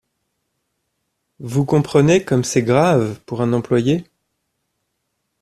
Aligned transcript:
Vous 1.39 1.63
comprenez 1.63 2.25
comme 2.25 2.43
c’est 2.43 2.63
grave 2.63 3.19
pour 3.27 3.43
un 3.43 3.53
employé. 3.53 4.03